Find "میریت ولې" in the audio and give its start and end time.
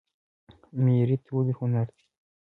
0.85-1.53